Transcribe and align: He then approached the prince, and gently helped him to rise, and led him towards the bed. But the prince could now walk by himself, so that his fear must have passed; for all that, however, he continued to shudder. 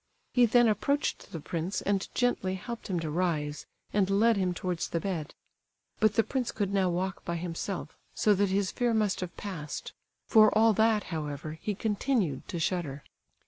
He 0.33 0.47
then 0.47 0.67
approached 0.67 1.31
the 1.31 1.39
prince, 1.39 1.79
and 1.83 2.07
gently 2.15 2.55
helped 2.55 2.87
him 2.87 2.99
to 3.01 3.11
rise, 3.11 3.67
and 3.93 4.09
led 4.09 4.35
him 4.35 4.51
towards 4.51 4.89
the 4.89 4.99
bed. 4.99 5.35
But 5.99 6.15
the 6.15 6.23
prince 6.23 6.51
could 6.51 6.73
now 6.73 6.89
walk 6.89 7.23
by 7.23 7.35
himself, 7.35 7.95
so 8.15 8.33
that 8.33 8.49
his 8.49 8.71
fear 8.71 8.95
must 8.95 9.19
have 9.19 9.37
passed; 9.37 9.93
for 10.25 10.49
all 10.57 10.73
that, 10.73 11.03
however, 11.13 11.51
he 11.61 11.75
continued 11.75 12.47
to 12.47 12.57
shudder. 12.57 13.03